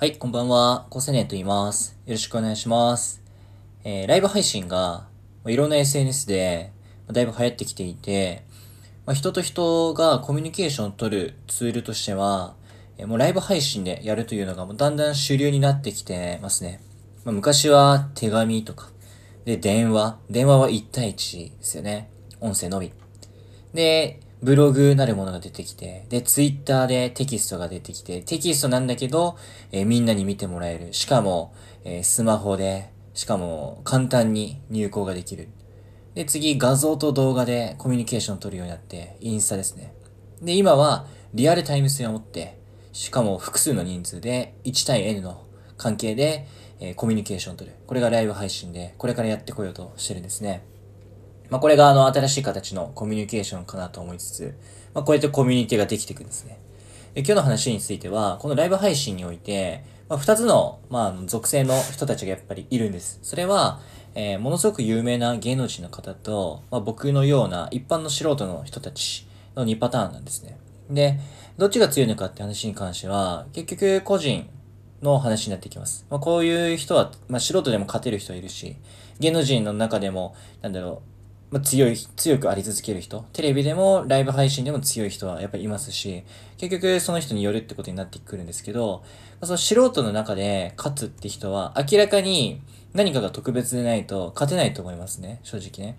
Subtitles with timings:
[0.00, 0.86] はい、こんばんは。
[0.88, 1.94] 高青年と言います。
[2.06, 3.22] よろしくお願いします。
[3.84, 5.06] えー、ライブ配信が、
[5.44, 6.72] まいろんな SNS で、
[7.06, 8.42] まだいぶ流行ってきていて、
[9.04, 12.54] まあ、人と人がコミュニケーションを取るツールとしては、
[12.96, 16.80] えーもうライブ配信でやるというのがもうだんだん主流になってきてますね。
[17.26, 18.88] まあ、昔は手紙とか、
[19.44, 20.18] で、電話。
[20.30, 22.08] 電話は1対1ですよね。
[22.40, 22.90] 音声のみ。
[23.74, 29.36] で、ブログなるものが出てきて、で、ツイッターでテキストが出てきて、テキストなんだけど、
[29.70, 30.94] えーみんなに見てもらえる。
[30.94, 35.48] しかも、えースマホで、しかも簡単に入稿ができる。
[36.14, 39.92] で、次、画像と動画でコミュニケーションを取るようになって、インスタですね。
[40.40, 42.58] で、今は、リアルタイム性を持って、
[42.92, 45.44] しかも複数の人数で、1対 N の
[45.76, 46.46] 関係で、
[46.80, 47.76] えーコミュニケーションを取る。
[47.86, 50.62] これがライブ配信で、これからやってこようとしてるんですね。
[51.50, 54.54] まあ、これがあの、新しい形のコミュニケーションかなと思いつつ、
[54.94, 56.58] まあ、こうやってコミュニティができていくんですね。
[57.14, 63.18] で今日の話については、このライブ配信において、まあ、二つの、まあ、属性の人たちがやっぱりいるんです。
[63.22, 63.80] それは、
[64.14, 70.58] えーものすごく有名な芸能人の方と、まあ、僕のような一般の素人の人たちの2パターンなんですね。
[70.88, 71.18] で、
[71.58, 74.48] どっちが強いのかって話に関しては、結局個人
[75.02, 76.06] の話になってきます。
[76.10, 78.76] まあ、こういう人は、まあ、素人でも勝てる人いるし、
[79.18, 81.09] 芸能人の中でも、なんだろう、
[81.50, 86.22] まあ、強い、強くあり続ける人、テレビでもライブ配信でも強い人はやっぱりいますし、
[86.58, 89.02] 結局その人によるってことになってくるんですけど、
[89.40, 92.60] まあその素人の中で勝つって人は明らかに
[92.94, 95.96] 何かが特別でないと勝てないと思いますね、正直ね。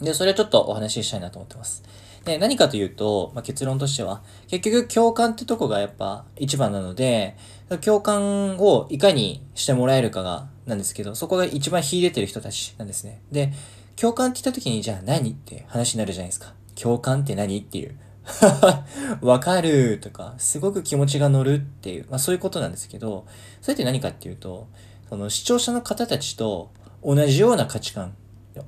[0.00, 1.82] で、それをちょっとお話ししたいなと思ってます。
[2.24, 7.36] で、何かというと、まあ、結論としては、結局共感ってとこがやっぱ一番なので、
[7.82, 13.20] 共感をいかにしてもらえるかが、なんですけど、そこが一番秀でてる人たちなんですね。
[13.30, 13.52] で、
[13.96, 16.54] 共感って言った時に、じゃあ何って話になるじゃないですか。
[16.74, 17.96] 共感って何っていう。
[19.20, 23.26] わかるとか、すごく気持ちが乗るっていう、まあそういうことなんですけど、
[23.60, 24.66] それって何かっていうと、
[25.08, 26.70] その視聴者の方たちと
[27.04, 28.14] 同じような価値観、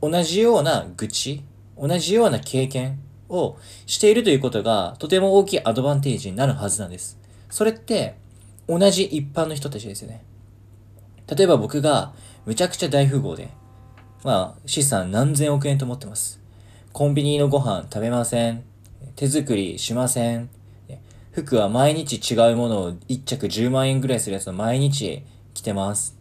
[0.00, 1.42] 同じような愚痴、
[1.78, 7.18] 同じような経験をしているということがとても大きいアドバンテージになるはずなんです。
[7.50, 8.16] それって
[8.68, 10.22] 同じ一般の人たちですよね。
[11.34, 12.12] 例えば僕が
[12.44, 13.48] むちゃくちゃ大富豪で、
[14.24, 16.40] まあ資産何千億円と思ってます。
[16.92, 18.64] コンビニのご飯食べません。
[19.16, 20.50] 手作りしません。
[21.32, 25.22] 服は毎日違うものを1着10万円ぐらいするやつを毎日
[25.52, 26.16] 着てます。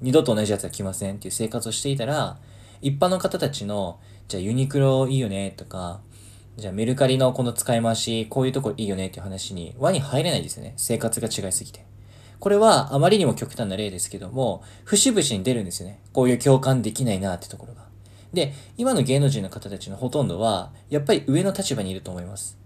[0.00, 2.38] 二度と同じやつは着ませんっていう生活をしていたら、
[2.80, 6.00] 一般の方たちの、じゃあユニクロいいよねとか、
[6.56, 10.74] じゃあメルカリのこの使い回し、こういうとこいいよねっていう話に輪に入れないですよね。
[10.76, 11.84] 生活が違いすぎて。
[12.44, 15.98] これはあまりにも極端な例ですけども、節々に出るんですよね。
[16.12, 17.86] こういう共感できないなってところが。
[18.34, 22.58] で、今の芸能人の方たちのほとんどは、やっぱり上の立場にいると思います。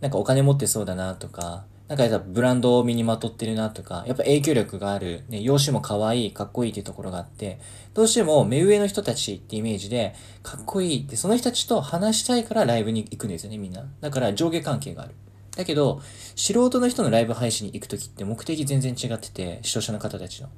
[0.00, 7.60] なんかお金持ってそうだなとか、なんかブランドを身にまとってるなとか、やっぱ影響力がある、ね、容姿も可愛い、かっこいいっていうところがあって、
[7.92, 13.84] どうしても目上の人たちってイメージで、かっこいいって、その人たちと話したいからライブに行くんですよね、みんな。
[14.00, 15.14] だから上下関係がある。
[15.56, 16.00] だけど、
[16.36, 20.48] 素人の人のライブ配信に行くときって目的全然違ってて、視聴者の方たちの。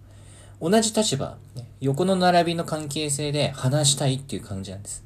[0.61, 1.37] 同じ立場、
[1.81, 5.05] 横の並びの関係性で話したいっていう感じなんです。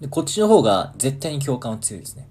[0.00, 2.28] でこっちの方が絶対に共感は強いですね。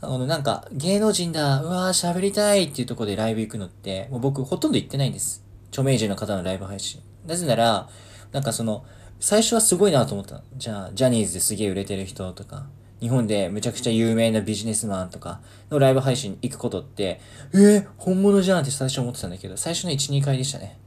[0.00, 5.42] あの、なんか、芸能人だ、うわー喋りたいっていうところでライブ行くのって、もう僕ほとんど行ってないんです。
[5.70, 7.00] 著名人の方のライブ配信。
[7.26, 7.88] なぜなら、
[8.32, 8.84] なんかその、
[9.20, 10.42] 最初はすごいなと思った。
[10.56, 12.66] じゃあ、ジャニーズですげえ売れてる人とか、
[13.00, 15.40] 日本でむちゃくちゃ有名なビジネスマンとか
[15.70, 17.20] のライブ配信行くことって、
[17.52, 20.78] えー、本物じゃんって最初思ってたんだけど、最初の1、2回でしたね。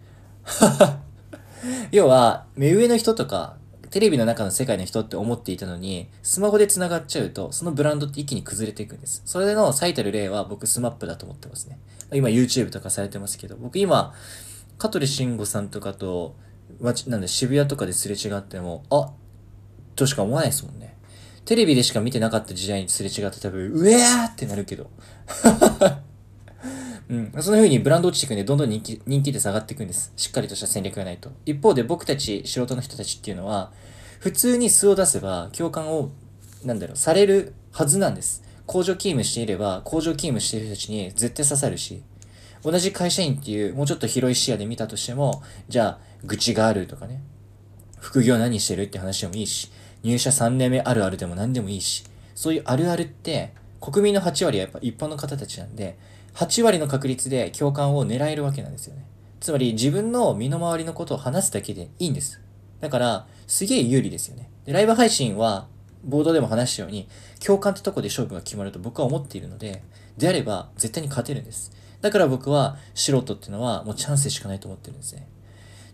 [1.92, 3.58] 要は、目上の人とか、
[3.92, 9.24] テレビの中の世界の人って思っていたのに、スマホで繋がっちゃうと、そのブランドって一気に崩れていくんです。
[9.26, 11.80] それの最たる例は僕スマップだと思ってますね。
[12.14, 14.14] 今 YouTube とかされてますけど、僕今、
[14.78, 16.36] 香取慎吾さんとかと、
[16.80, 19.12] なんで渋谷とかですれ違っても、あ
[19.96, 20.89] としか思わないですもんね。
[21.46, 24.90] テレビでしか見てなかった時代にすれ違って多分、うえーってなるけど。
[27.10, 27.32] うん。
[27.40, 30.14] その風にブランド落ちていくんで、どんどん人気、人気で下がっていくんです。
[30.16, 31.32] しっかりとした戦略がないと。
[31.46, 33.72] 一方で僕たち素人の人たちっていうのは、
[34.20, 36.12] 普通に素を出せば共感を、
[36.64, 38.44] なんだろう、されるはずなんです。
[38.68, 42.04] 工場勤務していれば、工場勤務している人たちに絶対刺さるし、
[42.62, 47.24] 同じ会社員っていう、もうちょっと広い視野で見たとしても、じゃあ、愚痴があるとかね、
[47.98, 49.72] 副業何してるって話でもいいし、
[50.04, 52.04] 入社3年目あるあるでも何でもいいし、
[52.36, 55.98] そういうあるあるって、国民の8割はやっぱ一般の方たちなんで、
[56.36, 59.06] 8割の確率で共感を狙えるわけなんですよね。
[59.40, 62.42] つまり自分の身の回りのことを話すだけでいいんです。
[62.80, 64.50] だから、すげえ有利ですよね。
[64.66, 65.68] で、ライブ配信は、
[66.04, 67.08] ボードでも話したように、
[67.46, 69.82] 共感ってとこで勝負が決まると僕は思っているので、
[70.18, 71.72] であれば絶対に勝てるんです。
[72.02, 75.28] だから僕は素人っていうのはもうチャンスしかないと思ってるんですね。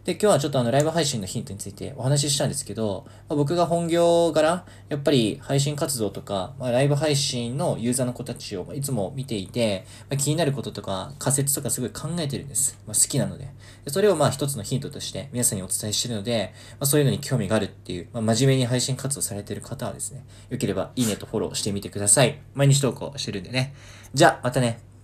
[0.05, 12.79] で、今日はちょっとあのライブ配信のヒントについてお話ししたんですけど、まあ、僕が本業柄、やっぱり配信活動とか、まあ、ライブ配信のユーザーの子たちをいつも見ていて、まあ、気になることとか仮説とかすごい考えてるんです。
[12.85, 13.45] まあ、好きなので。
[13.83, 22.39] でそれをまあ一つのヒントとして皆さんにお伝えしてるので、まあ、そういうのに興味があるっていう、まあ、真面目に配信活動されてる方はですね、よければいいねとフォローしてみてください。
[22.53, 23.73] 毎日投稿してるんでね。
[24.13, 24.94] じゃあ、またね。